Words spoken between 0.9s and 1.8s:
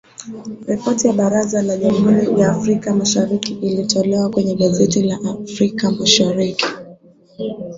ya Baraza la